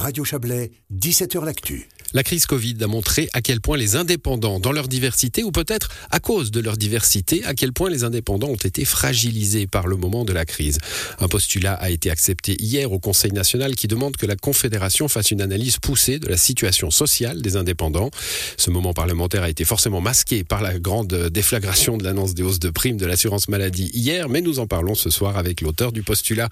[0.00, 1.86] Radio Chablais, 17h L'Actu.
[2.14, 5.90] La crise Covid a montré à quel point les indépendants, dans leur diversité, ou peut-être
[6.10, 9.96] à cause de leur diversité, à quel point les indépendants ont été fragilisés par le
[9.96, 10.78] moment de la crise.
[11.18, 15.32] Un postulat a été accepté hier au Conseil national qui demande que la Confédération fasse
[15.32, 18.10] une analyse poussée de la situation sociale des indépendants.
[18.56, 22.58] Ce moment parlementaire a été forcément masqué par la grande déflagration de l'annonce des hausses
[22.58, 26.02] de primes de l'assurance maladie hier, mais nous en parlons ce soir avec l'auteur du
[26.02, 26.48] postulat,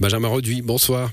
[0.00, 0.62] Benjamin Reduit.
[0.62, 1.12] Bonsoir.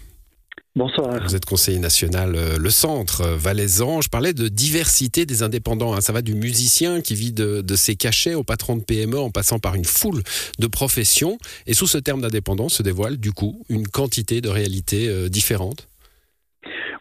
[0.78, 1.24] Bonsoir.
[1.24, 4.02] Vous êtes conseiller national euh, Le Centre euh, Valaisan.
[4.02, 5.94] Je parlais de diversité des indépendants.
[5.94, 6.02] Hein.
[6.02, 9.58] Ça va du musicien qui vit de, ses cachets au patron de PME en passant
[9.58, 10.22] par une foule
[10.60, 11.38] de professions.
[11.66, 15.88] Et sous ce terme d'indépendant se dévoile du coup une quantité de réalités euh, différentes.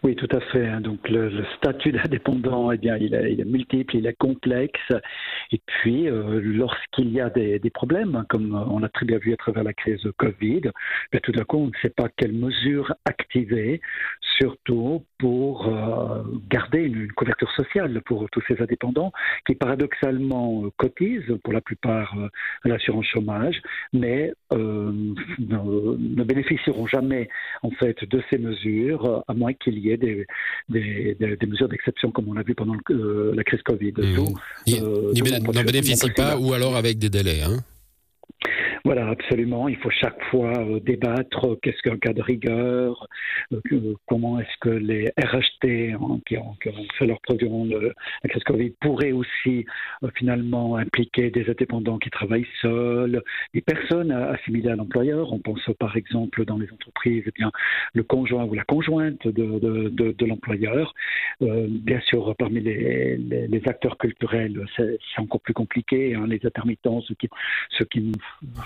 [0.04, 0.68] Oui, tout à fait.
[0.68, 0.82] Hein.
[0.82, 4.92] Donc le, statut d'indépendant, eh bien, il est, multiple, il est complexe.
[5.50, 9.32] Et puis, euh, lorsqu'il y a des, problèmes, hein, comme on a très bien vu
[9.32, 10.60] à travers la crise Covid,
[11.10, 13.80] ben, tout d'un coup, on ne sait pas quelles mesures activer,
[14.36, 19.10] surtout pour euh, garder une, couverture sociale pour tous ces indépendants
[19.46, 22.14] qui, paradoxalement, euh, cotisent pour la plupart
[22.64, 23.62] à l'assurance chômage,
[23.94, 27.30] mais ne, ne, bénéficieront jamais
[27.62, 30.26] en fait de ces mesures, à moins qu'il y ait des,
[30.68, 33.92] des, mesures d'exception comme on l'a vu pendant euh, la crise Covid.
[33.96, 34.74] Mmh.
[34.74, 35.12] Euh,
[35.52, 37.42] n'en bénéficie pas ou alors avec des délais.
[37.42, 37.58] Hein
[38.86, 39.66] voilà, absolument.
[39.68, 43.08] Il faut chaque fois euh, débattre euh, qu'est-ce qu'un cas de rigueur,
[43.54, 46.54] euh, comment est-ce que les RHT hein, qui, ont,
[46.98, 49.64] fait leur durant la Covid pourraient aussi
[50.16, 53.22] finalement impliquer des indépendants qui travaillent seuls,
[53.54, 55.32] des personnes assimilées à l'employeur.
[55.32, 57.50] On pense par exemple dans les entreprises, eh bien,
[57.94, 60.94] le conjoint ou la conjointe de, de, l'employeur.
[61.40, 66.14] bien sûr, parmi les, les, acteurs culturels, c'est encore plus compliqué.
[66.14, 67.28] Hein, les intermittents, ceux qui,
[67.70, 68.12] ceux qui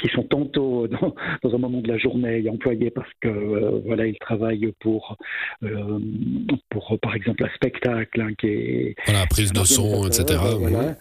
[0.00, 4.06] qui sont tantôt dans, dans, un moment de la journée employés parce que euh, voilà
[4.06, 5.16] ils travaillent pour
[5.62, 5.98] euh,
[6.70, 10.96] pour par exemple un spectacle hein, qui est voilà prise de son etc voilà.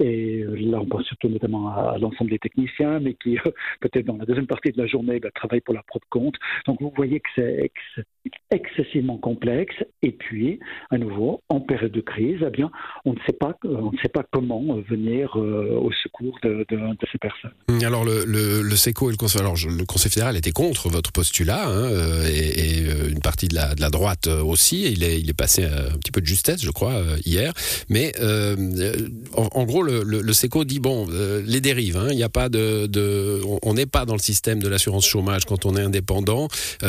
[0.00, 3.36] et là on pense surtout notamment à, l'ensemble des techniciens mais qui
[3.80, 6.34] peut-être dans la deuxième partie de la journée bah, travaillent pour leur propre compte.
[6.66, 7.70] Donc vous voyez que c'est
[8.50, 9.74] excessivement complexe.
[10.02, 12.70] Et puis à nouveau en période de crise eh bien
[13.04, 17.06] on ne sait pas on ne sait pas comment venir au secours de, de, de
[17.12, 17.52] ces personnes.
[17.84, 21.68] Alors le, le, SECO et le Conseil, alors le Conseil fédéral était contre votre postulat
[21.68, 24.84] hein, euh, et, euh, une partie de la, droite euh, aussi.
[24.92, 27.52] Il est, passé un petit peu de justesse, je crois, hier.
[27.88, 28.12] Mais
[29.34, 31.08] en, gros, le, SECO dit bon,
[31.44, 31.96] les dérives.
[31.96, 35.44] Hein, il n'y a pas de, on n'est pas dans le système de l'assurance chômage
[35.44, 36.48] quand on est indépendant.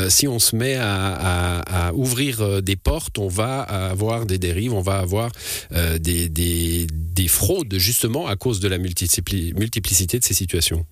[0.09, 4.99] si on se met à, ouvrir des portes, on va avoir des dérives, on va
[4.99, 5.31] avoir
[5.71, 6.87] des
[7.27, 10.85] fraudes justement à cause de la multiplicité de ces situations.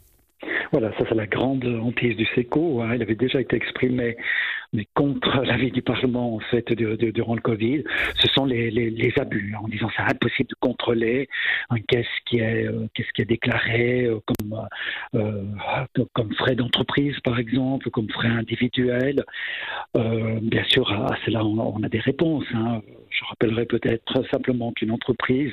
[0.72, 2.82] Voilà, ça c'est la grande hantise du SECO.
[2.82, 2.96] Hein.
[2.96, 4.18] Il avait déjà été exprimé
[4.74, 7.84] mais contre l'avis du Parlement en fait durant le Covid,
[8.20, 11.28] ce sont les, les, les abus, en disant c'est impossible de contrôler
[11.70, 14.68] hein, qu'est-ce qui est euh, qu'est-ce qui est déclaré euh, comme
[15.16, 15.44] euh,
[16.14, 19.24] comme frais d'entreprise par exemple, comme frais individuels.
[19.96, 22.46] Bien sûr, à, cela on, a des réponses.
[22.54, 22.82] Hein.
[23.10, 25.52] Je rappellerai peut-être simplement qu'une entreprise,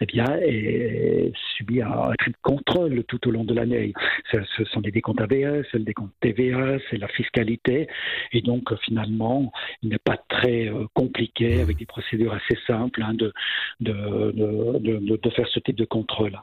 [0.00, 3.92] eh bien, est, subit un, un contrôle tout au long de l'année.
[4.30, 7.88] Ce, sont des décomptes ABS, le décompte TVA, c'est la fiscalité,
[8.32, 9.52] et donc donc finalement,
[9.82, 13.32] il n'est pas très euh, compliqué avec des procédures assez simples hein, de,
[13.80, 16.38] de, faire ce type de contrôle.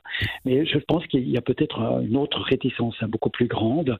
[0.45, 3.97] Mais je pense qu'il y a peut-être une autre réticence hein, beaucoup plus grande.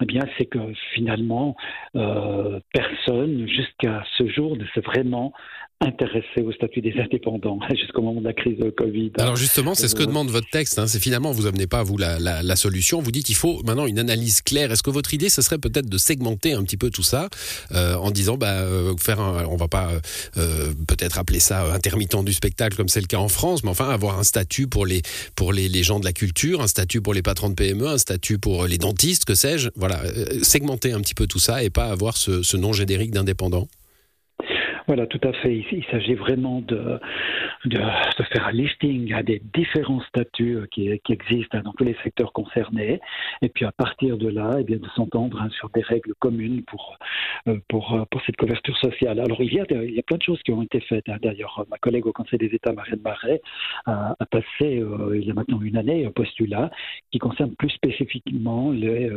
[0.00, 0.58] Eh bien, c'est que
[0.94, 1.56] finalement,
[1.96, 5.32] euh, personne jusqu'à ce jour ne s'est vraiment
[5.80, 9.12] intéressé au statut des indépendants jusqu'au moment de la crise de Covid.
[9.18, 10.78] Alors justement, c'est ce que euh, demande votre texte.
[10.78, 10.86] Hein.
[10.86, 13.00] C'est finalement, vous amenez pas vous la, la, solution.
[13.00, 14.72] Vous dites qu'il faut maintenant une analyse claire.
[14.72, 17.28] Est-ce que votre idée, ce serait peut-être de segmenter un petit peu tout ça
[17.72, 19.90] euh, en disant, bah, euh, faire, un, on va pas
[20.34, 24.18] peut-être appeler ça intermittent du spectacle comme c'est le cas en France, mais enfin avoir
[24.18, 25.02] un statut pour les
[25.36, 27.98] pour les, les, gens de la culture, un statut pour les patrons de PME, un
[27.98, 29.68] statut pour les dentistes, que sais-je.
[29.76, 30.00] Voilà,
[30.42, 33.68] segmenter un petit peu tout ça et pas avoir ce, ce nom générique d'indépendant.
[34.88, 35.54] Voilà, tout à fait.
[35.70, 36.98] Il, s'agit vraiment de,
[37.66, 37.78] de,
[38.32, 42.98] faire un listing à des différents statuts euh, qui, existent dans tous les secteurs concernés,
[43.42, 46.62] et puis à partir de là, eh bien, de s'entendre hein, sur des règles communes
[46.62, 46.96] pour,
[47.48, 49.20] euh, pour, euh, pour cette couverture sociale.
[49.20, 51.06] Alors il y a, il y a plein de choses qui ont été faites.
[51.10, 51.18] Hein.
[51.20, 53.42] D'ailleurs, ma collègue au Conseil des États, Marianne Marais,
[53.84, 54.82] a, a passé
[55.12, 56.70] il y a maintenant une année un postulat
[57.10, 59.10] qui concerne plus spécifiquement les,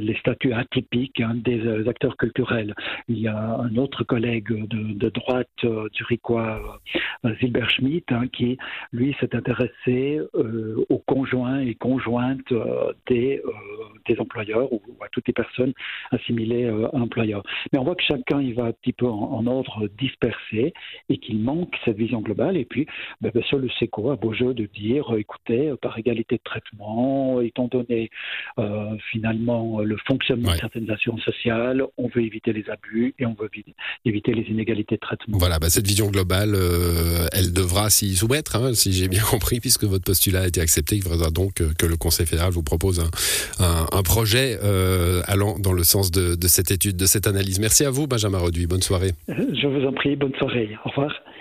[0.00, 2.74] les, statuts atypiques hein, des acteurs culturels.
[3.08, 6.80] Il y a un autre collègue de, droite euh, zurichois
[7.24, 8.58] euh, Zilber Schmidt, hein, qui
[8.92, 15.26] lui s'est intéressé euh, aux conjoints et conjointes euh, des, euh, employeurs ou, à toutes
[15.26, 15.72] les personnes
[16.10, 17.42] assimilées euh, à employeurs.
[17.72, 20.72] Mais on voit que chacun il va un petit peu en, ordre dispersé
[21.08, 22.56] et qu'il manque cette vision globale.
[22.56, 22.86] Et puis,
[23.20, 26.36] ben, bien sûr, le SECO a beau jeu de dire, euh, écoutez, euh, par égalité
[26.36, 28.10] de traitement, étant donné
[28.58, 28.96] euh,
[29.76, 30.54] finalement le fonctionnement Ouais.
[30.56, 33.64] de certaines assurances sociales, on veut éviter les abus et on veut vi-
[34.04, 35.38] éviter les inégalités de traitement.
[35.38, 39.60] Voilà, bah, cette vision globale, euh, elle devra s'y soumettre, hein, si j'ai bien compris,
[39.60, 40.96] puisque votre postulat a été accepté.
[40.96, 43.10] Il faudra donc euh, que le Conseil fédéral vous propose un,
[43.64, 47.58] un, un projet euh, allant dans le sens de, de cette étude, de cette analyse.
[47.60, 48.66] Merci à vous, Benjamin Reduit.
[48.66, 49.12] Bonne soirée.
[49.28, 50.70] Je vous en prie, bonne soirée.
[50.84, 51.12] Au revoir.